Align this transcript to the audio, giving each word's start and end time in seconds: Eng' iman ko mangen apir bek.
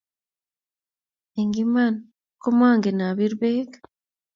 Eng' 1.39 1.59
iman 1.63 1.93
ko 2.41 2.47
mangen 2.59 2.97
apir 3.07 3.33
bek. 3.41 3.71